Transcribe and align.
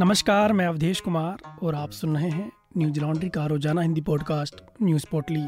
नमस्कार 0.00 0.52
मैं 0.52 0.66
अवधेश 0.66 1.00
कुमार 1.00 1.58
और 1.62 1.74
आप 1.74 1.90
सुन 1.90 2.16
रहे 2.16 2.30
हैं 2.30 2.52
न्यूज़ 2.76 3.00
लॉन्ड्री 3.00 3.28
का 3.28 3.46
रोज़ाना 3.46 3.80
हिंदी 3.80 4.00
पॉडकास्ट 4.00 4.60
न्यूज़ 4.82 5.06
पोर्टली। 5.10 5.42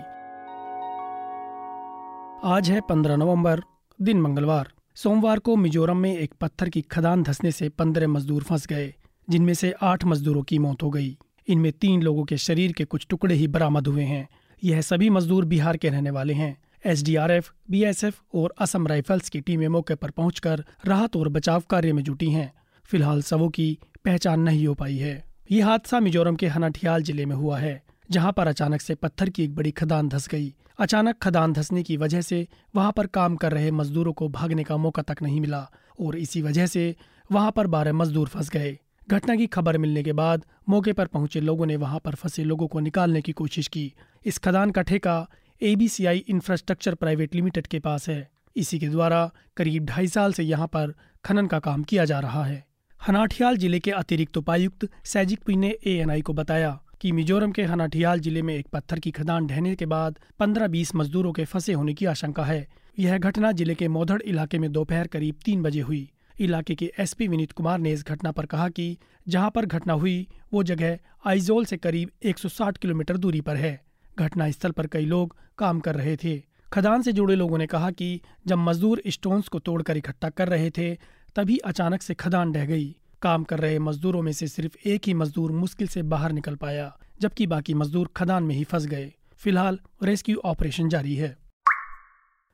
आज 2.45 2.71
है 2.71 2.81
15 2.81 3.17
नवंबर 3.17 3.63
दिन 4.03 4.21
मंगलवार। 4.21 4.73
सोमवार 4.95 5.39
को 5.39 5.57
मिजोरम 5.57 5.97
में 5.97 6.19
एक 6.19 6.35
पत्थर 6.41 6.69
की 6.69 6.83
खदान 6.83 7.23
धसने 7.23 7.53
से 7.53 7.69
पंद्रह 7.69 8.09
मजदूर 8.09 8.43
फंस 8.43 8.67
गए 8.67 8.95
जिनमें 9.31 9.55
से 9.55 9.75
आठ 9.83 10.05
मजदूरों 10.05 10.43
की 10.43 10.59
मौत 10.59 10.83
हो 10.83 10.91
गई। 10.91 11.19
इनमें 11.49 11.73
तीन 11.73 12.03
लोगों 12.03 12.25
के 12.25 12.37
शरीर 12.37 12.73
के 12.73 12.85
कुछ 12.85 13.07
टुकड़े 13.11 13.35
ही 13.35 13.49
बरामद 13.49 13.87
हुए 13.87 14.05
हैं। 14.05 14.29
यह 14.65 14.81
सभी 14.81 15.11
मजदूर 15.11 15.45
बिहार 15.45 15.77
के 15.77 15.89
रहने 15.89 16.11
वाले 16.11 16.35
हैं। 16.35 16.59
एसडीआरएफ, 16.87 17.53
बीएसएफ 17.71 18.23
और 18.35 18.55
असम 18.59 18.87
राइफल्स 18.87 19.29
की 19.29 19.41
टीमें 19.41 19.69
मौके 19.69 19.95
पर 19.95 20.11
पहुंचकर 20.11 20.65
राहत 20.87 21.17
और 21.17 21.29
बचाव 21.29 21.63
कार्य 21.71 21.93
में 21.93 22.03
जुटी 22.03 22.31
हैं। 22.31 22.53
फ़िलहाल 22.85 23.23
सबों 23.23 23.49
की 23.49 23.79
पहचान 24.05 24.41
नहीं 24.41 24.67
हो 24.67 24.75
पाई 24.75 24.97
है। 24.97 25.23
ये 25.51 25.61
हादसा 25.63 26.01
मिजोरम 26.01 26.37
के 26.37 26.47
हनाठियाल 26.49 27.03
ज़िले 27.03 27.27
में 27.27 27.35
हुआ 27.37 27.59
है, 27.59 27.83
जहाँ 28.11 28.33
पर 28.33 28.47
अचानक 28.49 28.81
से 28.81 28.95
पत्थर 28.95 29.29
की 29.29 29.45
एक 29.45 29.55
बड़ी 29.55 29.71
खदान 29.73 30.09
धस 30.09 30.29
गई। 30.29 30.53
अचानक 30.79 31.19
खदान 31.23 31.53
धसने 31.53 31.83
की 31.83 31.97
वजह 31.97 32.21
से 32.21 32.47
वहाँ 32.75 32.93
पर 32.93 33.07
काम 33.09 33.37
कर 33.37 33.53
रहे 33.53 33.71
मजदूरों 33.71 34.13
को 34.13 34.29
भागने 34.31 34.65
का 34.65 34.77
मौका 34.77 35.03
तक 35.03 35.23
नहीं 35.23 35.41
मिला, 35.41 35.67
और 36.01 36.17
इसी 36.19 36.43
वजह 36.43 36.67
से 36.67 36.95
वहाँ 37.31 37.51
पर 37.51 37.67
बारह 37.67 37.93
मजदूर 37.93 38.29
फंस 38.29 38.51
गए। 38.51 38.79
घटना 39.09 39.35
की 39.37 39.47
खबर 39.49 39.79
मिलने 39.79 40.03
के 40.03 40.13
बाद 40.13 40.45
मौके 40.69 40.93
पर 40.93 41.07
पहुँचे 41.07 41.41
लोगों 41.41 41.67
ने 41.67 41.77
वहाँ 41.77 42.01
पर 42.01 42.15
फंसे 42.15 42.45
लोगों 42.45 42.67
को 42.69 42.81
निकालने 42.81 43.23
की 43.23 43.33
कोशिश 43.33 43.69
की। 43.69 43.93
इस 44.25 44.39
खदान 44.39 44.71
का 44.71 44.83
ठेका 44.83 45.27
एबीसीआई 45.61 46.25
इंफ्रास्ट्रक्चर 46.29 46.95
प्राइवेट 46.95 47.35
लिमिटेड 47.35 47.67
के 47.67 47.79
पास 47.79 48.09
है। 48.09 48.29
इसी 48.57 48.79
के 48.79 48.89
द्वारा 48.89 49.31
करीब 49.57 49.85
ढाई 49.87 50.07
साल 50.07 50.33
से 50.33 50.43
यहाँ 50.43 50.67
पर 50.67 50.95
खनन 51.25 51.47
का 51.47 51.59
काम 51.59 51.83
किया 51.83 52.05
जा 52.05 52.21
रहा 52.21 52.45
है। 52.45 52.65
हनाठियाल 53.01 53.57
ज़िले 53.57 53.79
के 53.81 53.91
अतिरिक्त 53.91 54.37
उपायुक्त 54.37 54.87
सैजिक 55.05 55.43
पी 55.47 55.55
ने 55.57 55.69
एएनआई 55.87 56.21
को 56.21 56.33
बताया 56.33 56.71
कि 57.01 57.13
मिजोरम 57.13 57.53
के 57.53 57.63
हनाठियाल 57.63 58.21
ज़िले 58.21 58.43
में 58.43 58.55
एक 58.55 58.67
पत्थर 58.73 58.99
की 58.99 59.11
खदान 59.11 59.47
ढहने 59.47 59.75
के 59.75 59.87
बाद 59.87 60.19
15-20 60.41 60.95
मजदूरों 60.97 61.33
के 61.33 61.45
फंसे 61.45 61.73
होने 61.73 61.95
की 61.95 62.07
आशंका 62.07 62.45
है। 62.45 62.67
यह 62.99 63.19
घटना 63.19 63.53
ज़िले 63.53 63.75
के 63.75 63.89
मोधड़ 63.89 64.21
इलाके 64.23 64.59
में 64.59 64.71
दोपहर 64.73 65.07
करीब 65.07 65.37
तीन 65.45 65.63
बजे 65.63 65.81
हुई। 65.81 66.09
इलाके 66.41 66.75
के 66.75 66.93
एसपी 66.99 67.29
विनीत 67.29 67.53
कुमार 67.53 67.79
ने 67.79 67.93
इस 67.93 68.05
घटना 68.07 68.33
पर 68.33 68.47
कहा 68.47 68.69
कि 68.69 68.97
जहाँ 69.27 69.51
पर 69.51 69.67
घटना 69.67 69.93
हुई, 69.93 70.27
वो 70.55 70.63
जगह 70.63 70.99
आइजोल 71.27 71.65
से 71.65 71.77
करीब 71.77 72.11
160 72.25 72.79
किलोमीटर 72.79 73.17
दूरी 73.17 73.41
पर 73.41 73.57
है। 73.57 73.81
घटना 74.19 74.51
स्थल 74.51 74.71
पर 74.71 74.87
कई 74.87 75.07
लोग 75.07 75.37
काम 75.59 75.81
कर 75.81 75.95
रहे 75.95 76.17
थे। 76.17 76.41
खदान 76.73 77.03
से 77.03 77.13
जुड़े 77.13 77.35
लोगों 77.35 77.59
ने 77.59 77.67
कहा 77.67 77.91
कि 77.91 78.21
जब 78.47 78.59
मजदूर 78.59 79.03
स्टोन्स 79.07 79.49
को 79.49 79.59
तोड़कर 79.59 79.97
इकट्ठा 79.97 80.29
कर 80.31 80.49
रहे 80.49 80.71
थे 80.71 80.93
तभी 81.37 81.57
अचानक 81.57 82.03
से 82.03 82.15
खदान 82.15 82.53
ढह 82.53 82.67
गई। 82.67 82.97
काम 83.23 83.45
कर 83.45 83.59
रहे 83.59 83.79
मजदूरों 83.79 84.23
में 84.23 84.33
से 84.33 84.49
सिर्फ़ 84.49 84.89
एक 84.89 85.03
ही 85.07 85.15
मजदूर 85.15 85.53
मुश्किल 85.53 85.89
से 85.89 86.03
बाहर 86.03 86.33
निकल 86.33 86.55
पाया, 86.55 86.99
जबकि 87.21 87.47
बाकी 87.47 87.75
मजदूर 87.75 88.11
खदान 88.17 88.45
में 88.45 88.55
ही 88.55 88.65
फंस 88.65 88.87
गए। 88.87 89.13
फ़िलहाल 89.37 89.81
रेस्क्यू 90.03 90.41
ऑपरेशन 90.45 90.89
जारी 90.89 91.15
है। 91.15 91.39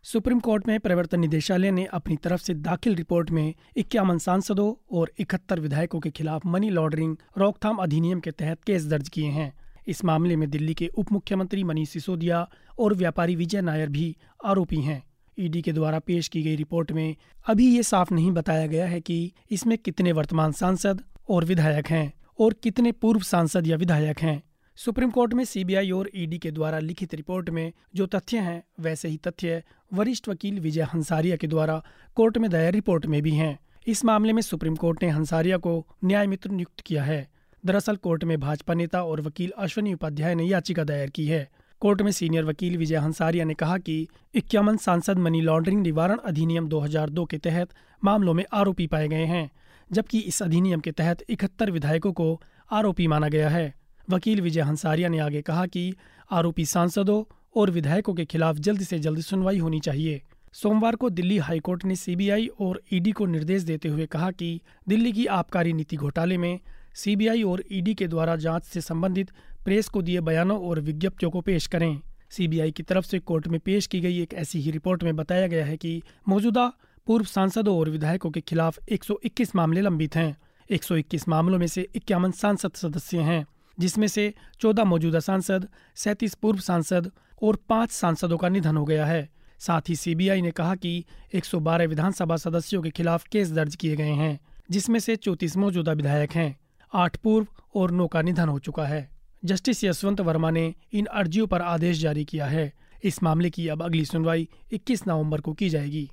सुप्रीम 0.02 0.40
कोर्ट 0.40 0.66
में 0.68 0.80
प्रवर्तन 0.80 1.20
निदेशालय 1.20 1.70
ने 1.70 1.84
अपनी 1.84 2.16
तरफ़ 2.16 2.40
से 2.40 2.54
दाखिल 2.54 2.94
रिपोर्ट 2.94 3.30
में 3.30 3.54
इक्यावन 3.76 4.18
सांसदों 4.18 4.96
और 4.96 5.12
इकहत्तर 5.18 5.60
विधायकों 5.60 6.00
के 6.00 6.10
खिलाफ 6.10 6.46
मनी 6.46 6.70
लॉन्ड्रिंग 6.70 7.16
रोकथाम 7.38 7.76
अधिनियम 7.76 8.20
के 8.20 8.30
तहत 8.30 8.64
केस 8.64 8.86
दर्ज 8.86 9.08
किए 9.08 9.26
हैं। 9.26 9.52
इस 9.88 10.04
मामले 10.04 10.36
में 10.36 10.50
दिल्ली 10.50 10.74
के 10.74 10.86
उप 10.86 11.12
मुख्यमंत्री 11.12 11.64
मनीष 11.64 11.88
सिसोदिया 11.88 12.48
और 12.78 12.94
व्यापारी 12.94 13.36
विजय 13.36 13.60
नायर 13.60 13.88
भी 13.88 14.16
आरोपी 14.44 14.80
हैं। 14.80 15.05
ईडी 15.38 15.62
के 15.62 15.72
द्वारा 15.72 15.98
पेश 15.98 16.28
की 16.28 16.42
गई 16.42 16.56
रिपोर्ट 16.56 16.92
में 16.92 17.16
अभी 17.46 17.76
ये 17.76 17.82
साफ़ 17.82 18.14
नहीं 18.14 18.30
बताया 18.32 18.66
गया 18.66 18.86
है 18.86 19.00
कि 19.00 19.32
इसमें 19.50 19.78
कितने 19.78 20.12
वर्तमान 20.12 20.52
सांसद 20.52 21.02
और 21.28 21.44
विधायक 21.44 21.86
हैं 21.86 22.12
और 22.40 22.52
कितने 22.52 22.92
पूर्व 22.92 23.20
सांसद 23.20 23.66
या 23.66 23.76
विधायक 23.76 24.20
हैं। 24.20 24.42
सुप्रीम 24.76 25.10
कोर्ट 25.10 25.34
में 25.34 25.44
सीबीआई 25.44 25.90
और 25.90 26.10
ईडी 26.14 26.38
के 26.38 26.50
द्वारा 26.50 26.78
लिखित 26.78 27.14
रिपोर्ट 27.14 27.50
में 27.50 27.72
जो 27.94 28.06
तथ्य 28.06 28.38
हैं, 28.38 28.62
वैसे 28.80 29.08
ही 29.08 29.16
तथ्य 29.16 29.62
वरिष्ठ 29.94 30.28
वकील 30.28 30.60
विजय 30.60 30.82
हंसारिया 30.82 31.36
के 31.36 31.46
द्वारा 31.46 31.82
कोर्ट 32.14 32.38
में 32.38 32.50
दायर 32.50 32.72
रिपोर्ट 32.72 33.06
में 33.06 33.22
भी 33.22 33.30
हैं। 33.30 33.58
इस 33.86 34.04
मामले 34.04 34.32
में 34.32 34.42
सुप्रीम 34.42 34.76
कोर्ट 34.76 35.02
ने 35.02 35.08
हंसारिया 35.08 35.56
को 35.56 35.86
न्याय 36.04 36.26
मित्र 36.26 36.50
नियुक्त 36.50 36.80
किया 36.80 37.04
है। 37.04 37.28
दरअसल 37.64 37.96
कोर्ट 37.96 38.24
में 38.24 38.40
भाजपा 38.40 38.74
नेता 38.74 39.02
और 39.02 39.20
वकील 39.20 39.52
अश्वनी 39.58 39.94
उपाध्याय 39.94 40.34
ने 40.34 40.44
याचिका 40.44 40.84
दायर 40.84 41.10
की 41.10 41.26
है। 41.26 41.48
कोर्ट 41.80 42.02
में 42.02 42.10
सीनियर 42.12 42.44
वकील 42.44 42.76
विजय 42.76 42.96
हंसारिया 42.96 43.44
ने 43.44 43.54
कहा 43.54 43.78
कि 43.78 44.08
इक्यावन 44.34 44.76
सांसद 44.76 45.18
मनी 45.18 45.40
लॉन्ड्रिंग 45.40 45.82
निवारण 45.82 46.18
अधिनियम 46.18 46.68
2002 46.68 47.26
के 47.30 47.38
तहत 47.38 47.68
मामलों 48.04 48.34
में 48.34 48.44
आरोपी 48.52 48.86
पाए 48.86 49.08
गए 49.08 49.24
हैं, 49.24 49.50
जबकि 49.92 50.18
इस 50.18 50.42
अधिनियम 50.42 50.80
के 50.80 50.92
तहत 50.92 51.22
इकहत्तर 51.28 51.70
विधायकों 51.70 52.12
को 52.12 52.40
आरोपी 52.70 53.06
माना 53.06 53.28
गया 53.28 53.48
है। 53.48 53.74
वकील 54.10 54.40
विजय 54.40 54.60
हंसारिया 54.60 55.08
ने 55.08 55.18
आगे 55.18 55.42
कहा 55.42 55.66
कि 55.66 55.94
आरोपी 56.30 56.64
सांसदों 56.64 57.22
और 57.56 57.70
विधायकों 57.70 58.14
के 58.14 58.24
खिलाफ 58.24 58.56
जल्द 58.56 58.82
से 58.82 58.98
जल्द 58.98 59.20
सुनवाई 59.20 59.58
होनी 59.58 59.80
चाहिए। 59.80 60.22
सोमवार 60.52 60.96
को 60.96 61.10
दिल्ली 61.10 61.38
हाईकोर्ट 61.38 61.84
ने 61.84 61.96
सीबीआई 61.96 62.46
और 62.60 62.82
ईडी 62.92 63.12
को 63.12 63.26
निर्देश 63.26 63.62
देते 63.62 63.88
हुए 63.88 64.06
कहा 64.06 64.30
कि 64.30 64.60
दिल्ली 64.88 65.12
की 65.12 65.26
आबकारी 65.26 65.72
नीति 65.72 65.96
घोटाले 65.96 66.38
में 66.38 66.60
सीबीआई 66.94 67.42
और 67.42 67.62
ईडी 67.72 67.94
के 67.94 68.08
द्वारा 68.08 68.36
जाँच 68.36 68.64
से 68.64 68.80
संबंधित 68.80 69.30
प्रेस 69.66 69.88
को 69.88 70.02
दिए 70.02 70.20
बयानों 70.20 70.68
और 70.68 70.80
विज्ञप्तियों 70.80 71.30
को 71.30 71.40
पेश 71.40 71.66
करें। 71.66 72.00
सीबीआई 72.30 72.70
की 72.70 72.82
तरफ़ 72.82 73.04
से 73.04 73.18
कोर्ट 73.18 73.48
में 73.48 73.60
पेश 73.60 73.86
की 73.86 74.00
गई 74.00 74.22
एक 74.22 74.34
ऐसी 74.34 74.60
ही 74.60 74.70
रिपोर्ट 74.70 75.02
में 75.02 75.16
बताया 75.16 75.46
गया 75.46 75.64
है 75.64 75.76
कि 75.76 76.02
मौजूदा 76.28 76.72
पूर्व 77.06 77.24
सांसदों 77.24 77.78
और 77.78 77.90
विधायकों 77.90 78.30
के 78.30 78.40
खिलाफ 78.40 78.78
121 78.88 79.56
मामले 79.56 79.80
लंबित 79.80 80.16
हैं। 80.16 80.36
121 80.70 81.28
मामलों 81.28 81.58
में 81.58 81.66
से 81.66 81.88
इक्यावन 81.94 82.30
सांसद 82.30 82.72
सदस्य 82.72 83.18
हैं, 83.18 83.46
जिसमें 83.78 84.06
से 84.06 84.34
14 84.60 84.84
मौजूदा 84.84 85.20
सांसद, 85.20 85.68
सैंतीस 85.94 86.34
पूर्व 86.34 86.58
सांसद 86.58 87.10
और 87.42 87.56
पाँच 87.68 87.90
सांसदों 87.90 88.38
का 88.38 88.48
निधन 88.48 88.76
हो 88.76 88.84
गया 88.84 89.06
है। 89.06 89.28
साथ 89.58 89.80
ही 89.88 89.96
सीबीआई 89.96 90.42
ने 90.42 90.50
कहा 90.50 90.74
कि 90.74 91.04
112 91.34 91.84
विधानसभा 91.84 92.36
सदस्यों 92.36 92.82
के 92.82 92.90
खिलाफ 92.90 93.24
केस 93.32 93.50
दर्ज 93.50 93.76
किए 93.76 93.96
गए 93.96 94.12
हैं, 94.12 94.40
जिसमें 94.70 95.00
से 95.00 95.16
चौतीस 95.16 95.56
मौजूदा 95.56 95.92
विधायक 95.92 96.32
हैं, 96.32 96.56
आठ 96.94 97.16
पूर्व 97.16 97.46
और 97.74 97.90
नौ 97.90 98.06
का 98.06 98.22
निधन 98.22 98.48
हो 98.48 98.58
चुका 98.58 98.86
है। 98.86 99.15
जस्टिस 99.44 99.84
यशवंत 99.84 100.20
वर्मा 100.20 100.50
ने 100.50 100.74
इन 100.92 101.04
अर्जियों 101.04 101.46
पर 101.46 101.62
आदेश 101.62 101.98
जारी 102.00 102.24
किया 102.24 102.46
है। 102.46 102.72
इस 103.04 103.22
मामले 103.22 103.50
की 103.50 103.68
अब 103.68 103.82
अगली 103.82 104.04
सुनवाई 104.04 104.48
21 104.72 105.06
नवंबर 105.08 105.40
को 105.40 105.52
की 105.52 105.68
जाएगी। 105.68 106.10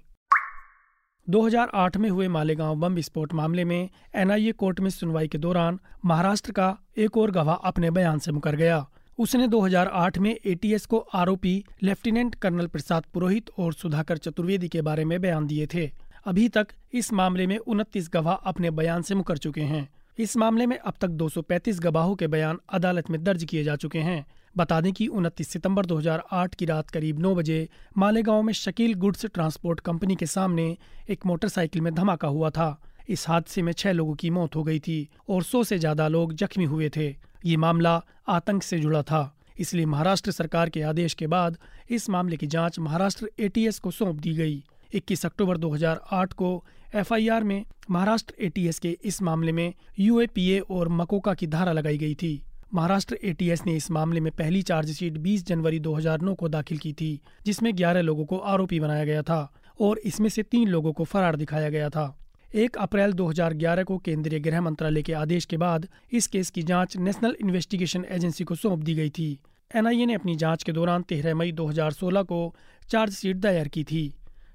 2008 1.29 1.97
में 1.97 2.09
हुए 2.09 2.27
मालेगांव 2.27 2.75
बम 2.75 2.93
विस्फोट 2.93 3.33
मामले 3.33 3.65
में 3.65 3.89
एनआईए 4.15 4.51
कोर्ट 4.51 4.79
में 4.79 4.89
सुनवाई 4.89 5.27
के 5.27 5.37
दौरान 5.37 5.79
महाराष्ट्र 6.05 6.51
का 6.51 6.77
एक 6.97 7.17
और 7.17 7.31
गवाह 7.31 7.55
अपने 7.55 7.91
बयान 7.91 8.19
से 8.19 8.31
मुकर 8.31 8.55
गया। 8.55 8.89
उसने 9.19 9.47
2008 9.47 10.17
में 10.17 10.37
एटीएस 10.45 10.85
को 10.85 10.97
आरोपी 10.97 11.63
लेफ्टिनेंट 11.83 12.35
कर्नल 12.35 12.67
प्रसाद 12.67 13.03
पुरोहित 13.13 13.49
और 13.59 13.73
सुधाकर 13.73 14.17
चतुर्वेदी 14.17 14.67
के 14.67 14.81
बारे 14.81 15.05
में 15.05 15.21
बयान 15.21 15.47
दिए 15.47 15.67
थे। 15.67 15.91
अभी 16.25 16.49
तक 16.49 16.67
इस 16.93 17.13
मामले 17.13 17.47
में 17.47 17.57
उनतीस 17.57 18.09
गवाह 18.13 18.35
अपने 18.35 18.71
बयान 18.71 19.01
से 19.01 19.15
मुकर 19.15 19.37
चुके 19.37 19.61
हैं। 19.61 19.89
इस 20.19 20.35
मामले 20.37 20.65
में 20.65 20.77
अब 20.77 20.93
तक 21.01 21.09
235 21.09 21.79
गवाहों 21.79 22.15
के 22.15 22.27
बयान 22.27 22.57
अदालत 22.69 23.09
में 23.09 23.23
दर्ज 23.23 23.43
किए 23.43 23.63
जा 23.63 23.75
चुके 23.75 23.99
हैं। 23.99 24.25
बता 24.55 24.79
दें 24.81 24.91
कि 24.93 25.07
29 25.09 25.47
सितंबर 25.47 25.85
2008 25.85 26.55
की 26.55 26.65
रात 26.65 26.89
करीब 26.89 27.19
9 27.19 27.33
बजे 27.35 27.67
मालेगांव 27.97 28.41
में 28.41 28.53
शकील 28.53 28.93
गुड्स 28.93 29.25
ट्रांसपोर्ट 29.25 29.79
कंपनी 29.79 30.15
के 30.15 30.25
सामने 30.25 30.65
एक 31.09 31.25
मोटरसाइकिल 31.25 31.81
में 31.81 31.93
धमाका 31.95 32.27
हुआ 32.27 32.49
था। 32.49 32.77
इस 33.09 33.27
हादसे 33.27 33.61
में 33.61 33.71
छह 33.73 33.91
लोगों 33.91 34.13
की 34.15 34.29
मौत 34.29 34.55
हो 34.55 34.63
गई 34.63 34.79
थी 34.79 35.07
और 35.29 35.43
सौ 35.43 35.63
से 35.63 35.77
ज़्यादा 35.79 36.07
लोग 36.07 36.33
जख्मी 36.33 36.65
हुए 36.65 36.89
थे। 36.95 37.07
ये 37.45 37.57
मामला 37.57 38.01
आतंक 38.27 38.63
से 38.63 38.79
जुड़ा 38.79 39.01
था। 39.01 39.23
इसलिए 39.59 39.85
महाराष्ट्र 39.85 40.31
सरकार 40.31 40.69
के 40.69 40.81
आदेश 40.81 41.13
के 41.13 41.27
बाद 41.27 41.57
इस 41.89 42.09
मामले 42.09 42.37
की 42.37 42.47
जाँच 42.47 42.79
महाराष्ट्र 42.79 43.29
एटीएस 43.39 43.79
को 43.79 43.91
सौंप 43.91 44.19
दी 44.19 44.33
गई। 44.33 44.63
21 44.93 45.25
अक्टूबर 45.25 45.57
2008 45.57 46.33
को 46.33 46.63
एफआईआर 46.95 47.43
में 47.43 47.65
महाराष्ट्र 47.91 48.33
एटीएस 48.39 48.79
के 48.79 48.97
इस 49.03 49.21
मामले 49.21 49.51
में 49.51 49.73
यूएपीए 49.99 50.59
और 50.59 50.89
मकोका 50.89 51.33
की 51.33 51.47
धारा 51.47 51.71
लगाई 51.71 51.97
गई 51.97 52.15
थी। 52.15 52.43
महाराष्ट्र 52.73 53.17
एटीएस 53.23 53.65
ने 53.65 53.75
इस 53.75 53.91
मामले 53.91 54.19
में 54.19 54.31
पहली 54.31 54.61
चार्जशीट 54.61 55.17
20 55.17 55.45
जनवरी 55.45 55.79
2009 55.79 56.35
को 56.35 56.47
दाखिल 56.47 56.77
की 56.77 56.93
थी, 56.93 57.21
जिसमें 57.45 57.71
11 57.73 58.01
लोगों 58.01 58.25
को 58.25 58.37
आरोपी 58.37 58.79
बनाया 58.79 59.05
गया 59.05 59.21
था 59.21 59.53
और 59.81 59.97
इसमें 59.97 60.29
से 60.29 60.43
तीन 60.43 60.67
लोगों 60.67 60.93
को 60.93 61.03
फरार 61.03 61.35
दिखाया 61.35 61.69
गया 61.69 61.89
था। 61.89 62.19
एक 62.55 62.77
अप्रैल 62.77 63.13
2011 63.13 63.83
को 63.83 63.97
केंद्रीय 63.97 64.39
गृह 64.39 64.61
मंत्रालय 64.61 65.01
के 65.01 65.13
आदेश 65.13 65.45
के 65.45 65.57
बाद 65.57 65.87
इस 66.11 66.27
केस 66.27 66.49
की 66.49 66.63
जाँच 66.63 66.97
नेशनल 66.97 67.35
इन्वेस्टिगेशन 67.41 68.05
एजेंसी 68.09 68.43
को 68.43 68.55
सौंप 68.55 68.79
दी 68.79 68.93
गई 68.93 69.09
थी। 69.09 69.39
एनआईए 69.75 70.05
ने 70.05 70.13
अपनी 70.13 70.35
जाँच 70.35 70.63
के 70.63 70.71
दौरान 70.71 71.01
तेरह 71.01 71.35
मई 71.35 71.51
2016 71.51 72.23
को 72.23 72.55
चार्जशीट 72.89 73.37
दायर 73.37 73.67
की 73.67 73.83
थी। 73.83 74.13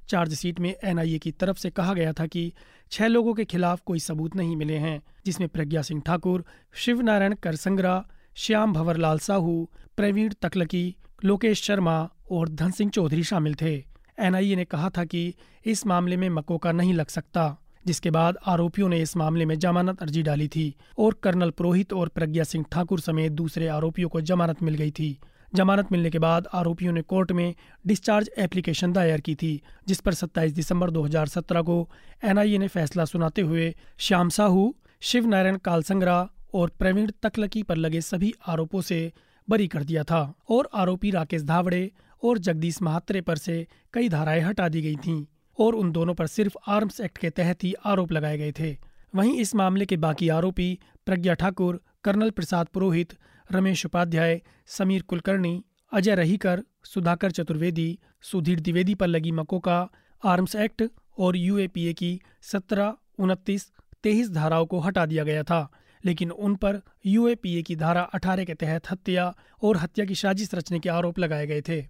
चार्जशीट 0.08 0.60
में 0.60 0.74
एनआईए 0.84 1.18
की 1.18 1.30
तरफ़ 1.30 1.58
से 1.58 1.70
कहा 1.70 1.94
गया 1.94 2.12
था 2.12 2.26
कि 2.26 2.52
छह 2.90 3.06
लोगों 3.06 3.34
के 3.34 3.44
खिलाफ 3.44 3.80
कोई 3.86 3.98
सबूत 3.98 4.36
नहीं 4.36 4.56
मिले 4.56 4.76
हैं, 4.76 5.02
जिसमें 5.26 5.48
प्रज्ञा 5.48 5.82
सिंह 5.82 6.02
ठाकुर 6.06 6.44
शिव 6.74 7.00
नारायण 7.00 7.34
करसंगरा, 7.34 8.04
श्याम 8.36 8.72
भंवरलाल 8.72 9.18
साहू, 9.18 9.68
प्रवीण 9.96 10.32
तकलकी, 10.42 10.96
लोकेश 11.24 11.62
शर्मा 11.62 12.10
और 12.30 12.48
धन 12.48 12.70
सिंह 12.70 12.90
चौधरी 12.90 13.22
शामिल 13.22 13.54
थे। 13.54 13.84
एनआईए 14.18 14.56
ने 14.56 14.64
कहा 14.64 14.90
था 14.90 15.04
कि 15.04 15.34
इस 15.66 15.86
मामले 15.86 16.16
में 16.16 16.28
मकोका 16.28 16.72
नहीं 16.72 16.94
लग 16.94 17.08
सकता, 17.08 17.56
जिसके 17.86 18.10
बाद 18.10 18.38
आरोपियों 18.46 18.88
ने 18.88 19.00
इस 19.02 19.16
मामले 19.16 19.44
में 19.44 19.58
जमानत 19.58 20.02
अर्जी 20.02 20.22
डाली 20.22 20.48
थी 20.48 20.74
और 20.98 21.20
कर्नल 21.22 21.50
पुरोहित 21.50 21.92
और 21.92 22.08
प्रज्ञा 22.08 22.44
सिंह 22.44 22.64
ठाकुर 22.72 23.00
समेत 23.00 23.32
दूसरे 23.32 23.66
आरोपियों 23.68 24.08
को 24.08 24.20
जमानत 24.20 24.62
मिल 24.62 24.74
गई 24.74 24.90
थी। 24.90 25.18
जमानत 25.54 25.92
मिलने 25.92 26.10
के 26.10 26.18
बाद 26.18 26.48
आरोपियों 26.52 26.92
ने 26.92 27.02
कोर्ट 27.02 27.32
में 27.32 27.54
डिस्चार्ज 27.86 28.30
एप्लीकेशन 28.38 28.92
दायर 28.92 29.20
की 29.20 29.34
थी, 29.34 29.62
जिस 29.88 30.00
पर 30.00 30.14
27 30.14 30.52
दिसंबर 30.52 30.90
2017 30.90 31.62
को 31.62 31.90
एनआईए 32.24 32.58
ने 32.58 32.68
फैसला 32.68 33.04
सुनाते 33.04 33.42
हुए 33.42 33.76
श्याम 33.98 34.28
साहू, 34.28 34.76
शिव 35.00 35.26
नारायण 35.26 35.56
कालसंगरा 35.56 36.30
और 36.54 36.68
प्रवीण 36.68 37.10
तकलकी 37.22 37.62
पर 37.62 37.76
लगे 37.76 38.00
सभी 38.00 38.34
आरोपों 38.46 38.80
से 38.80 39.12
बरी 39.50 39.68
कर 39.68 39.84
दिया 39.84 40.04
था 40.04 40.34
और 40.48 40.68
आरोपी 40.74 41.10
राकेश 41.10 41.42
धावड़े 41.42 41.92
और 42.22 42.38
जगदीश 42.38 42.82
महात्रे 42.82 43.20
पर 43.20 43.36
से 43.36 43.66
कई 43.92 44.08
धाराएँ 44.08 44.40
हटा 44.40 44.68
दी 44.68 44.82
गई 44.82 44.96
थीं 44.96 45.24
और 45.58 45.74
उन 45.74 45.92
दोनों 45.92 46.14
पर 46.14 46.26
सिर्फ़ 46.26 46.56
आर्म्स 46.66 47.00
एक्ट 47.00 47.18
के 47.18 47.30
तहत 47.30 47.64
ही 47.64 47.74
आरोप 47.84 48.12
लगाए 48.12 48.38
गए 48.38 48.52
थे। 48.52 48.76
वहीं 49.14 49.38
इस 49.38 49.54
मामले 49.54 49.86
के 49.86 49.96
बाकी 49.96 50.28
आरोपी 50.28 50.78
प्रज्ञा 51.06 51.34
ठाकुर, 51.34 51.80
कर्नल 52.04 52.30
प्रसाद 52.30 52.66
पुरोहित 52.66 53.14
रमेश 53.52 53.86
उपाध्याय, 53.86 54.42
समीर 54.66 55.02
कुलकर्णी, 55.02 55.64
अजय 55.92 56.14
रहीकर, 56.14 56.62
सुधाकर 56.84 57.30
चतुर्वेदी, 57.30 57.98
सुधीर 58.22 58.60
द्विवेदी 58.60 58.94
पर 58.94 59.06
लगी 59.06 59.30
मकोका, 59.30 59.88
आर्म्स 60.24 60.56
एक्ट 60.56 60.82
और 61.18 61.36
यूएपीए 61.36 61.92
की 61.92 62.20
सत्रह, 62.42 62.94
उनतीस, 63.18 63.72
तेईस 64.02 64.30
धाराओं 64.30 64.66
को 64.66 64.80
हटा 64.80 65.06
दिया 65.06 65.24
गया 65.24 65.42
था, 65.42 65.70
लेकिन 66.04 66.30
उन 66.30 66.54
पर 66.54 66.80
यूएपीए 67.06 67.62
की 67.62 67.76
धारा 67.76 68.02
18 68.02 68.44
के 68.44 68.54
तहत 68.54 68.90
हत्या 68.90 69.34
और 69.62 69.76
हत्या 69.76 70.04
की 70.04 70.14
साजिश 70.14 70.54
रचने 70.54 70.78
के 70.78 70.88
आरोप 70.88 71.18
लगाए 71.18 71.46
गए 71.46 71.60
थे। 71.60 71.86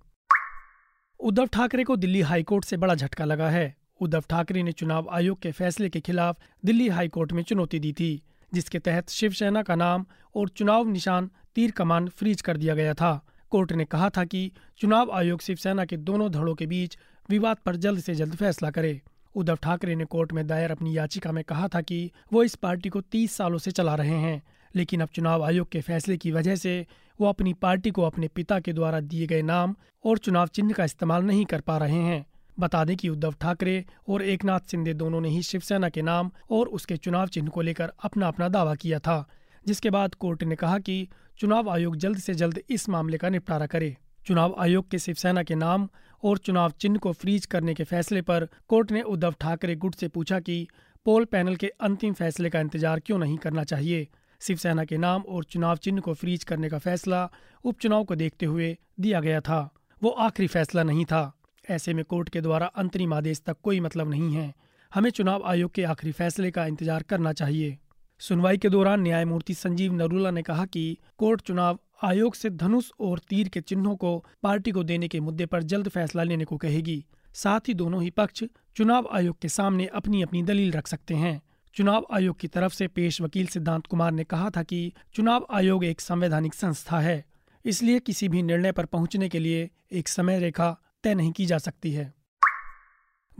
उद्धव 1.20 1.46
ठाकरे 1.46 1.84
को 1.84 1.96
दिल्ली 1.96 2.20
हाईकोर्ट 2.20 2.64
से 2.64 2.76
बड़ा 2.76 2.94
झटका 2.94 3.24
लगा 3.24 3.50
है। 3.50 3.76
उद्धव 4.00 4.24
ठाकरे 4.30 4.62
ने 4.62 4.72
चुनाव 4.72 5.08
आयोग 5.10 5.40
के 5.40 5.52
फैसले 5.52 5.88
के 5.88 6.00
खिलाफ 6.00 6.38
दिल्ली 6.64 6.88
हाईकोर्ट 6.88 7.32
में 7.32 7.42
चुनौती 7.42 7.78
दी 7.78 7.92
थी। 7.92 8.22
जिसके 8.52 8.78
तहत 8.78 9.08
शिवसेना 9.08 9.62
का 9.62 9.74
नाम 9.74 10.04
और 10.34 10.48
चुनाव 10.48 10.88
निशान 10.88 11.30
तीर 11.54 11.70
कमान 11.70 12.08
फ्रीज 12.08 12.40
कर 12.40 12.56
दिया 12.56 12.74
गया 12.74 12.94
था। 12.94 13.20
कोर्ट 13.50 13.72
ने 13.72 13.84
कहा 13.84 14.08
था 14.10 14.24
कि 14.24 14.50
चुनाव 14.78 15.10
आयोग 15.10 15.40
शिवसेना 15.40 15.84
के 15.84 15.96
दोनों 15.96 16.30
धड़ों 16.32 16.54
के 16.54 16.66
बीच 16.66 16.96
विवाद 17.28 17.56
पर 17.56 17.76
जल्द 17.76 18.00
से 18.00 18.14
जल्द 18.14 18.34
फैसला 18.34 18.70
करे। 18.70 19.00
उद्धव 19.34 19.56
ठाकरे 19.56 19.94
ने 19.94 20.04
कोर्ट 20.04 20.32
में 20.32 20.46
दायर 20.46 20.70
अपनी 20.70 20.96
याचिका 20.96 21.32
में 21.32 21.42
कहा 21.44 21.68
था 21.68 21.80
कि 21.80 22.10
वो 22.32 22.42
इस 22.42 22.54
पार्टी 22.54 22.88
को 22.88 23.00
तीस 23.00 23.32
सालों 23.32 23.58
से 23.58 23.70
चला 23.70 23.94
रहे 23.94 24.16
हैं, 24.16 24.42
लेकिन 24.74 25.00
अब 25.00 25.08
चुनाव 25.08 25.44
आयोग 25.44 25.68
के 25.68 25.80
फैसले 25.80 26.16
की 26.16 26.32
वजह 26.32 26.56
से 26.56 26.86
वो 27.20 27.28
अपनी 27.28 27.52
पार्टी 27.54 27.90
को 27.90 28.02
अपने 28.02 28.28
पिता 28.28 28.58
के 28.60 28.72
द्वारा 28.72 29.00
दिए 29.00 29.26
गए 29.26 29.42
नाम 29.42 29.74
और 30.04 30.18
चुनाव 30.18 30.46
चिन्ह 30.46 30.72
का 30.72 30.84
इस्तेमाल 30.84 31.24
नहीं 31.24 31.44
कर 31.44 31.60
पा 31.60 31.78
रहे 31.78 32.02
हैं। 32.02 32.24
बता 32.60 32.84
दें 32.84 32.96
कि 32.96 33.08
उद्धव 33.08 33.34
ठाकरे 33.40 33.84
और 34.08 34.22
एकनाथ 34.22 34.70
शिंदे 34.70 34.94
दोनों 34.94 35.20
ने 35.20 35.28
ही 35.28 35.42
शिवसेना 35.42 35.88
के 35.88 36.02
नाम 36.02 36.30
और 36.50 36.68
उसके 36.68 36.96
चुनाव 36.96 37.26
चिन्ह 37.26 37.50
को 37.50 37.62
लेकर 37.62 37.92
अपना 38.04 38.28
अपना 38.28 38.48
दावा 38.48 38.74
किया 38.74 38.98
था, 38.98 39.24
जिसके 39.64 39.90
बाद 39.90 40.14
कोर्ट 40.14 40.42
ने 40.42 40.56
कहा 40.56 40.78
कि 40.78 41.08
चुनाव 41.38 41.70
आयोग 41.70 41.96
जल्द 41.96 42.18
से 42.18 42.34
जल्द 42.34 42.60
इस 42.70 42.88
मामले 42.88 43.18
का 43.18 43.28
निपटारा 43.28 43.66
करे। 43.66 43.96
चुनाव 44.26 44.54
आयोग 44.58 44.90
के 44.90 44.98
शिवसेना 44.98 45.42
के 45.42 45.54
नाम 45.54 45.88
और 46.22 46.38
चुनाव 46.38 46.72
चिन्ह 46.80 46.98
को 46.98 47.12
फ्रीज 47.12 47.46
करने 47.46 47.74
के 47.74 47.84
फैसले 47.84 48.22
पर 48.22 48.48
कोर्ट 48.68 48.92
ने 48.92 49.02
उद्धव 49.02 49.34
ठाकरे 49.40 49.76
गुट 49.76 49.94
से 49.94 50.08
पूछा 50.08 50.40
कि 50.40 50.66
पोल 51.06 51.24
पैनल 51.24 51.56
के 51.56 51.68
अंतिम 51.80 52.14
फैसले 52.14 52.50
का 52.50 52.60
इंतज़ार 52.60 53.00
क्यों 53.00 53.18
नहीं 53.18 53.36
करना 53.36 53.64
चाहिए? 53.64 54.06
शिवसेना 54.40 54.84
के 54.84 54.96
नाम 54.96 55.22
और 55.22 55.44
चुनाव 55.44 55.76
चिन्ह 55.76 56.00
को 56.00 56.14
फ्रीज 56.14 56.44
करने 56.44 56.68
का 56.68 56.78
फैसला 56.78 57.28
उपचुनाव 57.64 58.04
को 58.04 58.14
देखते 58.14 58.46
हुए 58.46 58.76
दिया 59.00 59.20
गया 59.20 59.40
था। 59.40 59.68
वो 60.02 60.10
आखिरी 60.10 60.48
फैसला 60.48 60.82
नहीं 60.82 61.04
था। 61.04 61.37
ऐसे 61.68 61.94
में 61.94 62.04
कोर्ट 62.04 62.28
के 62.28 62.40
द्वारा 62.40 62.66
अंतरिम 62.76 63.14
आदेश 63.14 63.42
तक 63.46 63.56
कोई 63.62 63.80
मतलब 63.80 64.10
नहीं 64.10 64.32
है। 64.34 64.52
हमें 64.92 65.10
चुनाव 65.10 65.42
आयोग 65.46 65.72
के 65.74 65.82
आखिरी 65.84 66.12
फैसले 66.12 66.50
का 66.50 66.66
इंतज़ार 66.66 67.02
करना 67.02 67.32
चाहिए। 67.32 67.76
सुनवाई 68.20 68.58
के 68.58 68.68
दौरान 68.68 69.00
न्यायमूर्ति 69.00 69.54
संजीव 69.54 69.92
नरूला 69.94 70.30
ने 70.30 70.42
कहा 70.42 70.64
कि 70.66 70.96
कोर्ट 71.18 71.40
चुनाव 71.40 71.78
आयोग 72.04 72.34
से 72.34 72.50
धनुष 72.52 72.90
और 73.00 73.18
तीर 73.28 73.48
के 73.48 73.60
चिन्हों 73.60 73.94
को 73.96 74.16
पार्टी 74.42 74.70
को 74.70 74.82
देने 74.84 75.08
के 75.08 75.20
मुद्दे 75.20 75.46
पर 75.46 75.62
जल्द 75.64 75.88
फैसला 75.88 76.22
लेने 76.22 76.44
को 76.44 76.56
कहेगी। 76.56 77.04
साथ 77.34 77.68
ही 77.68 77.74
दोनों 77.74 78.02
ही 78.02 78.10
पक्ष 78.10 78.44
चुनाव 78.76 79.08
आयोग 79.12 79.38
के 79.40 79.48
सामने 79.48 79.86
अपनी 79.94 80.22
अपनी 80.22 80.42
दलील 80.42 80.72
रख 80.72 80.86
सकते 80.86 81.14
हैं। 81.14 81.40
चुनाव 81.76 82.06
आयोग 82.12 82.38
की 82.40 82.48
तरफ़ 82.48 82.74
से 82.74 82.86
पेश 82.88 83.20
वकील 83.20 83.46
सिद्धांत 83.46 83.86
कुमार 83.86 84.12
ने 84.12 84.24
कहा 84.24 84.50
था 84.50 84.62
कि 84.62 84.92
चुनाव 85.14 85.46
आयोग 85.50 85.84
एक 85.84 86.00
संवैधानिक 86.00 86.54
संस्था 86.54 87.00
है, 87.00 87.24
इसलिए 87.64 87.98
किसी 88.00 88.28
भी 88.28 88.42
निर्णय 88.42 88.72
पर 88.72 88.84
पहुँचने 88.86 89.28
के 89.28 89.38
लिए 89.38 89.68
एक 89.92 90.08
समय 90.08 90.38
रेखा 90.38 90.76
तय 91.04 91.14
नहीं 91.14 91.32
की 91.32 91.46
जा 91.46 91.58
सकती 91.58 91.92
है। 91.92 92.14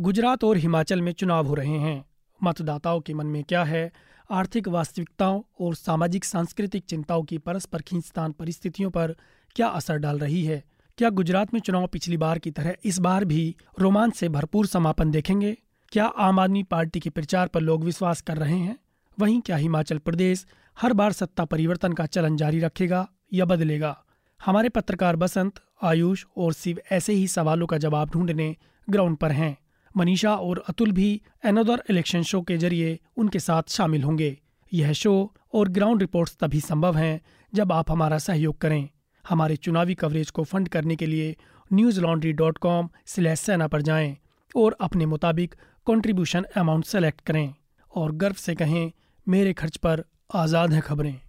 गुजरात 0.01 0.45
और 0.45 0.57
हिमाचल 0.57 1.03
में 1.03 1.13
चुनाव 1.13 1.47
हो 1.47 1.55
रहे 1.55 1.79
हैं। 1.79 2.05
मतदाताओं 2.43 3.01
के 3.01 3.15
मन 3.15 3.27
में 3.27 3.45
क्या 3.45 3.65
है? 3.65 3.93
आर्थिक 4.31 4.69
वास्तविकताओं 4.69 5.43
और 5.61 5.75
सामाजिक 5.75 6.25
सांस्कृतिक 6.25 6.85
चिंताओं 6.85 7.23
की 7.23 7.39
परस्पर 7.39 7.83
खींचतान 7.83 8.33
परिस्थितियों 8.33 8.91
पर 8.91 9.17
क्या 9.57 9.69
असर 9.69 9.97
डाल 9.97 10.19
रही 10.19 10.45
है? 10.45 10.65
क्या 10.99 11.11
गुजरात 11.11 11.55
में 11.55 11.61
चुनाव 11.61 11.87
पिछली 11.87 12.17
बार 12.17 12.39
की 12.39 12.51
तरह 12.51 12.75
इस 12.85 12.99
बार 12.99 13.25
भी 13.25 13.57
रोमांच 13.81 14.15
से 14.15 14.29
भरपूर 14.29 14.67
समापन 14.67 15.11
देखेंगे? 15.11 15.57
क्या 15.89 16.07
आम 16.07 16.41
आदमी 16.41 16.63
पार्टी 16.63 17.01
के 17.01 17.11
प्रचार 17.11 17.49
पर 17.49 17.61
लोग 17.61 17.85
विश्वास 17.85 18.21
कर 18.21 18.37
रहे 18.37 18.59
हैं? 18.59 18.79
वहीं 19.19 19.41
क्या 19.41 19.57
हिमाचल 19.57 19.99
प्रदेश 19.99 20.47
हर 20.81 20.93
बार 20.93 21.13
सत्ता 21.13 21.45
परिवर्तन 21.45 21.93
का 21.93 22.07
चलन 22.07 22.37
जारी 22.37 22.61
रखेगा 22.61 23.09
या 23.33 23.45
बदलेगा? 23.45 24.05
हमारे 24.41 24.69
पत्रकार 24.69 25.17
बसंत, 25.17 25.61
आयुष 25.83 26.25
और 26.37 26.53
शिव 26.53 26.81
ऐसे 26.93 27.13
ही 27.13 27.27
सवालों 27.29 27.67
का 27.67 27.79
जवाब 27.79 28.11
ढूँढने 28.11 28.55
ग्राउंड 28.89 29.17
पर 29.17 29.33
हैं। 29.33 29.57
मनीषा 29.95 30.35
और 30.35 30.63
अतुल 30.69 30.93
भी 30.93 31.21
एनोदर 31.45 31.83
इलेक्शन 31.91 32.23
शो 32.23 32.41
के 32.43 32.57
ज़रिए 32.57 32.99
उनके 33.17 33.39
साथ 33.39 33.71
शामिल 33.71 34.03
होंगे। 34.03 34.37
यह 34.73 34.93
शो 34.93 35.15
और 35.55 35.69
ग्राउंड 35.69 36.01
रिपोर्ट्स 36.01 36.37
तभी 36.41 36.61
संभव 36.61 36.97
हैं 36.97 37.21
जब 37.53 37.73
आप 37.73 37.91
हमारा 37.91 38.19
सहयोग 38.19 38.59
करें। 38.59 38.89
हमारे 39.25 39.57
चुनावी 39.57 39.95
कवरेज 39.95 40.31
को 40.31 40.45
फंड 40.45 40.69
करने 40.69 40.97
के 40.97 41.07
लिए 41.07 41.37
Newslaundry 42.01 42.33
dot 42.33 42.59
com 42.59 42.89
slash 43.07 43.41
Sena 43.41 43.67
पर 43.69 43.83
जाएँ 43.83 44.17
और 44.57 44.77
अपने 44.81 45.07
मुताबिक 45.07 45.55
कंट्रीब्यूशन 45.87 46.45
अमाउंट 46.57 46.85
सेलेक्ट 46.85 47.21
करें 47.21 47.55
और 47.93 48.13
गर्व 48.13 48.35
से 48.35 48.55
कहें, 48.55 48.91
मेरे 49.27 49.53
खर्च 49.53 49.77
पर 49.77 50.05
आज़ाद 50.35 50.73
हैं 50.73 50.83
खबरें। 50.83 51.21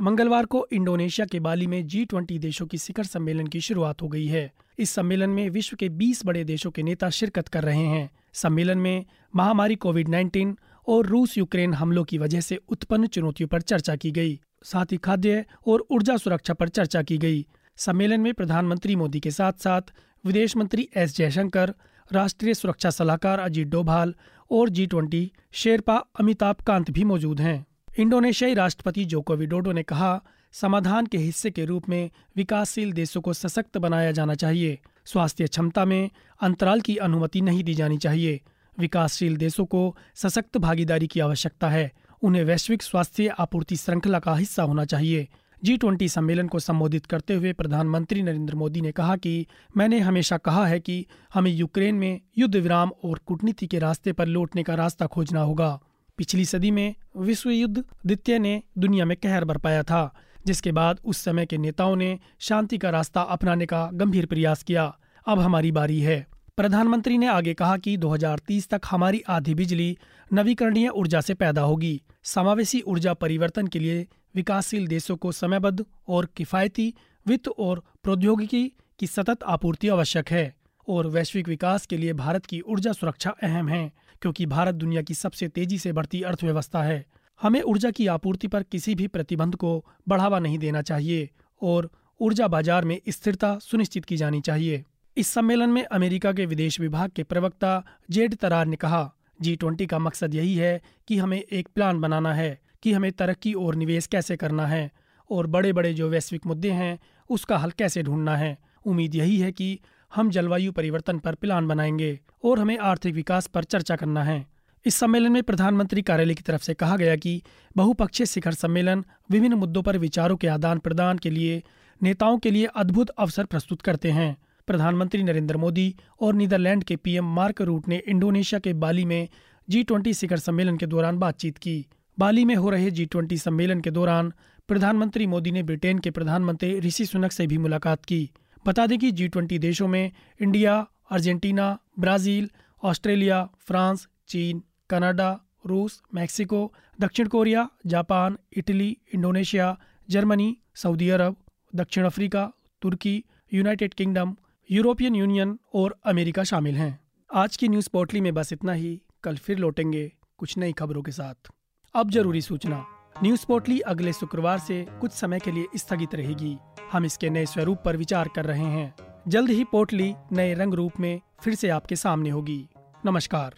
मंगलवार 0.00 0.46
को 0.46 0.66
इंडोनेशिया 0.72 1.26
के 1.26 1.40
बाली 1.40 1.66
में 1.66 1.86
जी 1.86 2.04
ट्वेंटी 2.04 2.38
देशों 2.38 2.66
की 2.66 2.78
शिखर 2.78 3.04
सम्मेलन 3.04 3.46
की 3.46 3.60
शुरुआत 3.60 4.02
हो 4.02 4.08
गई 4.08 4.26
है। 4.26 4.52
इस 4.78 4.90
सम्मेलन 4.90 5.30
में 5.30 5.48
विश्व 5.50 5.76
के 5.76 5.88
20 5.88 6.24
बड़े 6.26 6.44
देशों 6.44 6.70
के 6.70 6.82
नेता 6.82 7.10
शिरकत 7.10 7.48
कर 7.48 7.62
रहे 7.64 7.84
हैं। 7.84 8.10
सम्मेलन 8.32 8.78
में 8.78 9.04
महामारी 9.34 9.74
कोविड 9.74 10.08
19 10.08 10.54
और 10.88 11.06
रूस 11.06 11.38
यूक्रेन 11.38 11.74
हमलों 11.74 12.04
की 12.04 12.18
वजह 12.18 12.40
से 12.40 12.56
उत्पन्न 12.68 13.06
चुनौतियों 13.06 13.48
पर 13.48 13.60
चर्चा 13.60 13.96
की 13.96 14.10
गई, 14.10 14.40
साथ 14.62 14.92
ही 14.92 14.96
खाद्य 14.96 15.44
और 15.66 15.86
ऊर्जा 15.90 16.16
सुरक्षा 16.16 16.54
पर 16.54 16.68
चर्चा 16.68 17.02
की 17.02 17.18
गई। 17.18 17.46
सम्मेलन 17.76 18.20
में 18.20 18.34
प्रधानमंत्री 18.34 18.96
मोदी 18.96 19.20
के 19.20 19.30
साथ 19.30 19.52
साथ 19.52 19.94
विदेश 20.24 20.56
मंत्री 20.56 20.88
एस 20.96 21.16
जयशंकर, 21.16 21.74
राष्ट्रीय 22.12 22.54
सुरक्षा 22.54 22.90
सलाहकार 22.90 23.38
अजीत 23.38 23.68
डोभाल 23.68 24.14
और 24.50 24.68
G 24.68 24.86
twenty 24.86 25.30
sherpa 25.52 25.96
Amitabh 26.20 26.56
Kant 26.56 26.90
भी 26.90 27.04
मौजूद 27.04 27.40
हैं। 27.40 27.64
इंडोनेशियाई 27.98 28.54
राष्ट्रपति 28.54 29.04
जोको 29.04 29.36
विडोडो 29.36 29.72
ने 29.72 29.82
कहा, 29.82 30.22
समाधान 30.52 31.06
के 31.06 31.18
हिस्से 31.18 31.50
के 31.50 31.64
रूप 31.64 31.88
में 31.88 32.10
विकासशील 32.36 32.92
देशों 32.92 33.20
को 33.20 33.32
सशक्त 33.32 33.78
बनाया 33.78 34.12
जाना 34.12 34.34
चाहिए। 34.34 34.78
स्वास्थ्य 35.04 35.46
क्षमता 35.46 35.84
में 35.84 36.10
अंतराल 36.40 36.80
की 36.80 36.96
अनुमति 36.96 37.40
नहीं 37.40 37.64
दी 37.64 37.74
जानी 37.74 37.98
चाहिए। 37.98 38.40
विकासशील 38.78 39.36
देशों 39.36 39.64
को 39.64 39.96
सशक्त 40.14 40.58
भागीदारी 40.58 41.06
की 41.06 41.20
आवश्यकता 41.20 41.68
है। 41.68 41.92
उन्हें 42.22 42.44
वैश्विक 42.44 42.82
स्वास्थ्य 42.82 43.28
आपूर्ति 43.28 43.76
श्रृंखला 43.76 44.18
का 44.18 44.34
हिस्सा 44.34 44.62
होना 44.62 44.84
चाहिए। 44.84 45.28
जी 45.64 45.76
ट्वेंटी 45.76 46.08
सम्मेलन 46.08 46.48
को 46.48 46.58
संबोधित 46.58 47.06
करते 47.06 47.34
हुए 47.34 47.52
प्रधानमंत्री 47.52 48.22
नरेंद्र 48.22 48.54
मोदी 48.54 48.80
ने 48.80 48.92
कहा 48.92 49.16
कि, 49.16 49.46
मैंने 49.76 50.00
हमेशा 50.00 50.36
कहा 50.36 50.66
है 50.66 50.80
कि 50.80 51.06
हमें 51.34 51.50
यूक्रेन 51.50 51.94
में 51.94 52.20
युद्ध 52.38 52.56
विराम 52.56 52.90
और 53.04 53.20
कूटनीति 53.26 53.66
के 53.66 53.78
रास्ते 53.78 54.12
पर 54.12 54.26
लौटने 54.26 54.62
का 54.62 54.74
रास्ता 54.74 55.06
खोजना 55.06 55.40
होगा। 55.40 55.80
पिछली 56.16 56.44
सदी 56.44 56.70
में 56.70 56.94
विश्व 57.16 57.50
युद्ध 57.50 57.78
द्वितीय 57.78 58.38
ने 58.38 58.62
दुनिया 58.78 59.04
में 59.04 59.16
कहर 59.16 59.44
बरपाया 59.44 59.82
था, 59.82 60.14
जिसके 60.46 60.72
बाद 60.72 61.00
उस 61.04 61.18
समय 61.18 61.46
के 61.46 61.58
नेताओं 61.58 61.96
ने 61.96 62.18
शांति 62.38 62.78
का 62.78 62.90
रास्ता 62.90 63.20
अपनाने 63.20 63.66
का 63.66 63.90
गंभीर 63.94 64.26
प्रयास 64.26 64.62
किया। 64.62 64.98
अब 65.28 65.40
हमारी 65.40 65.72
बारी 65.72 66.00
है। 66.00 66.26
प्रधानमंत्री 66.56 67.18
ने 67.18 67.26
आगे 67.26 67.54
कहा 67.54 67.76
कि 67.76 67.96
2030 67.96 68.68
तक 68.68 68.80
हमारी 68.90 69.22
आधी 69.28 69.54
बिजली 69.54 69.98
नवीकरणीय 70.32 70.88
ऊर्जा 70.88 71.20
से 71.20 71.34
पैदा 71.34 71.62
होगी। 71.62 72.02
समावेशी 72.22 72.80
ऊर्जा 72.80 73.14
परिवर्तन 73.14 73.66
के 73.66 73.78
लिए 73.78 74.06
विकासशील 74.34 74.86
देशों 74.86 75.16
को 75.16 75.32
समयबद्ध 75.32 75.84
और 76.08 76.28
किफायती 76.36 76.94
वित्त 77.26 77.48
और 77.48 77.82
प्रौद्योगिकी 78.02 78.72
की 78.98 79.06
सतत 79.06 79.42
आपूर्ति 79.42 79.88
आवश्यक 79.88 80.30
है 80.30 80.54
और 80.88 81.06
वैश्विक 81.06 81.48
विकास 81.48 81.86
के 81.86 81.96
लिए 81.96 82.12
भारत 82.12 82.46
की 82.46 82.60
ऊर्जा 82.60 82.92
सुरक्षा 82.92 83.30
अहम 83.42 83.68
है। 83.68 83.92
क्योंकि 84.22 84.46
भारत 84.46 84.74
दुनिया 84.74 85.02
की 85.02 85.14
सबसे 85.14 85.48
तेज़ी 85.48 85.78
से 85.78 85.92
बढ़ती 85.92 86.22
अर्थव्यवस्था 86.22 86.82
है। 86.82 87.04
हमें 87.40 87.60
ऊर्जा 87.62 87.90
की 87.90 88.06
आपूर्ति 88.06 88.48
पर 88.48 88.62
किसी 88.62 88.94
भी 88.94 89.06
प्रतिबंध 89.06 89.54
को 89.54 89.84
बढ़ावा 90.08 90.38
नहीं 90.38 90.58
देना 90.58 90.82
चाहिए 90.82 91.28
और 91.62 91.90
ऊर्जा 92.20 92.48
बाज़ार 92.48 92.84
में 92.84 93.00
स्थिरता 93.08 93.58
सुनिश्चित 93.58 94.04
की 94.04 94.16
जानी 94.16 94.40
चाहिए। 94.40 94.84
इस 95.16 95.28
सम्मेलन 95.28 95.70
में 95.70 95.84
अमेरिका 95.84 96.32
के 96.32 96.46
विदेश 96.46 96.80
विभाग 96.80 97.10
के 97.10 97.22
प्रवक्ता 97.22 97.82
जेड 98.10 98.34
तरार 98.34 98.66
ने 98.66 98.76
कहा, 98.76 99.10
जी 99.40 99.56
ट्वेंटी 99.56 99.86
का 99.86 99.98
मकसद 99.98 100.34
यही 100.34 100.54
है 100.54 100.80
कि 101.08 101.18
हमें 101.18 101.42
एक 101.42 101.68
प्लान 101.74 102.00
बनाना 102.00 102.32
है, 102.34 102.58
कि 102.82 102.92
हमें 102.92 103.10
तरक्की 103.12 103.52
और 103.54 103.74
निवेश 103.74 104.06
कैसे 104.06 104.36
करना 104.36 104.66
है 104.66 104.90
और 105.30 105.46
बड़े 105.46 105.72
बड़े 105.72 105.92
जो 105.94 106.08
वैश्विक 106.08 106.46
मुद्दे 106.46 106.70
हैं, 106.70 106.98
उसका 107.30 107.58
हल 107.58 107.70
कैसे 107.70 108.02
ढूंढना 108.02 108.36
है। 108.36 108.56
उम्मीद 108.86 109.14
यही 109.14 109.36
है 109.38 109.52
कि 109.52 109.78
हम 110.16 110.30
जलवायु 110.30 110.72
परिवर्तन 110.72 111.18
पर 111.18 111.34
प्लान 111.34 111.68
बनाएँगे 111.68 112.20
और 112.44 112.58
हमें 112.58 112.78
आर्थिक 112.78 113.14
विकास 113.14 113.46
पर 113.46 113.64
चर्चा 113.64 113.96
करना 113.96 114.24
है। 114.24 114.46
इस 114.86 114.94
सम्मेलन 114.94 115.32
में 115.32 115.42
प्रधानमंत्री 115.42 116.02
कार्यालय 116.02 116.34
की 116.34 116.42
तरफ़ 116.42 116.62
से 116.62 116.74
कहा 116.74 116.96
गया 116.96 117.16
कि 117.16 117.42
बहुपक्षीय 117.76 118.26
शिखर 118.26 118.52
सम्मेलन 118.52 119.04
विभिन्न 119.30 119.54
मुद्दों 119.54 119.82
पर 119.82 119.98
विचारों 119.98 120.36
के 120.36 120.48
आदान 120.48 120.78
प्रदान 120.78 121.18
के 121.18 121.30
लिए 121.30 121.62
नेताओं 122.02 122.38
के 122.38 122.50
लिए 122.50 122.66
अद्भुत 122.66 123.08
अवसर 123.08 123.44
प्रस्तुत 123.44 123.82
करते 123.82 124.10
हैं। 124.10 124.36
प्रधानमंत्री 124.66 125.22
नरेंद्र 125.22 125.56
मोदी 125.56 125.94
और 126.20 126.34
नीदरलैंड 126.34 126.84
के 126.84 126.96
पीएम 126.96 127.24
मार्क 127.24 127.62
रूट 127.62 127.88
ने 127.88 128.02
इंडोनेशिया 128.08 128.58
के 128.58 128.72
बाली 128.72 129.04
में 129.04 129.28
जी 129.70 129.82
ट्वेंटी 129.82 130.14
शिखर 130.14 130.36
सम्मेलन 130.36 130.76
के 130.76 130.86
दौरान 130.86 131.18
बातचीत 131.18 131.58
की। 131.58 131.86
बाली 132.18 132.44
में 132.44 132.54
हो 132.54 132.70
रहे 132.70 132.90
जी 132.90 133.06
ट्वेंटी 133.06 133.38
सम्मेलन 133.38 133.80
के 133.80 133.90
दौरान 133.90 134.32
प्रधानमंत्री 134.68 135.26
मोदी 135.26 135.50
ने 135.50 135.62
ब्रिटेन 135.62 135.98
के 135.98 136.10
प्रधानमंत्री 136.10 136.80
ऋषि 136.80 137.06
सुनक 137.06 137.32
से 137.32 137.46
भी 137.46 137.58
मुलाकात 137.58 138.04
की। 138.04 138.30
बता 138.66 138.86
दें 138.86 138.98
कि 138.98 139.12
जी 139.12 139.28
ट्वेंटी 139.28 139.58
देशों 139.58 139.88
में 139.88 140.12
India, 140.42 140.86
Argentina, 141.10 141.78
Brazil, 141.98 142.50
Australia, 142.82 143.50
France, 143.58 144.08
चीन, 144.28 144.62
कनाडा, 144.90 145.40
रूस, 145.66 146.02
मैक्सिको, 146.14 146.74
दक्षिण 147.00 147.28
Korea, 147.28 147.70
Japan, 147.86 148.38
Italy, 148.52 148.98
Indonesia, 149.14 149.80
Germany, 150.10 150.58
Saudi 150.74 151.08
Arab, 151.08 151.36
दक्षिण 151.74 152.04
अफ्रीका, 152.04 152.52
तुर्की, 152.82 153.24
यूनाइटेड 153.52 153.94
किंगडम, 153.94 154.36
यूरोपियन 154.70 155.14
यूनियन 155.14 155.58
और 155.74 155.98
अमेरिका 156.04 156.44
शामिल 156.44 156.74
हैं। 156.74 157.00
आज 157.34 157.56
की 157.56 157.68
न्यूज़ 157.68 157.90
पोर्टली 157.92 158.20
में 158.20 158.34
बस 158.34 158.52
इतना 158.52 158.72
ही। 158.72 159.02
कल 159.22 159.36
फिर 159.36 159.58
लौटेंगे 159.58 160.12
कुछ 160.38 160.58
नई 160.58 160.72
खबरों 160.72 161.02
के 161.02 161.12
साथ। 161.12 161.48
अब 161.94 162.10
ज़रूरी 162.10 162.40
सूचना। 162.40 162.95
न्यूज़ 163.22 163.46
पोर्टली 163.46 163.80
अगले 163.80 164.12
शुक्रवार 164.12 164.58
से 164.58 164.86
कुछ 165.00 165.12
समय 165.12 165.38
के 165.38 165.50
लिए 165.50 165.66
स्थगित 165.76 166.14
रहेगी। 166.14 166.58
हम 166.92 167.04
इसके 167.04 167.30
नए 167.30 167.46
स्वरूप 167.46 167.78
पर 167.84 167.96
विचार 167.96 168.28
कर 168.36 168.44
रहे 168.44 168.64
हैं। 168.64 168.94
जल्द 169.28 169.50
ही 169.50 169.64
पोर्टली 169.64 170.14
नए 170.32 170.54
रंग 170.54 170.74
रूप 170.74 170.92
में 171.00 171.20
फिर 171.44 171.54
से 171.54 171.68
आपके 171.68 171.96
सामने 171.96 172.30
होगी। 172.30 172.68
नमस्कार। 173.06 173.54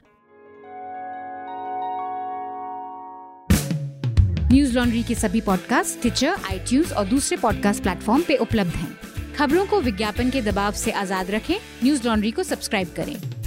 न्यूज़ 4.52 4.74
लॉन्ड्री 4.78 5.02
के 5.02 5.14
सभी 5.14 5.40
पॉडकास्ट 5.40 6.00
ट्विटर 6.00 6.28
आई 6.28 6.82
और 6.82 7.04
दूसरे 7.04 7.36
पॉडकास्ट 7.36 7.82
प्लेटफॉर्म 7.82 8.22
पे 8.22 8.36
उपलब्ध 8.36 8.70
हैं। 8.70 8.98
खबरों 9.34 9.66
को 9.66 9.80
विज्ञापन 9.80 10.30
के 10.30 10.42
दबाव 10.42 10.72
से 10.72 10.90
आज़ाद 10.90 11.30
रखें। 11.30 11.56
न्यूज़ 11.84 12.08
लॉन्ड्री 12.08 12.30
को 12.30 12.42
सब्सक्राइब 12.42 12.88
करें। 12.96 13.37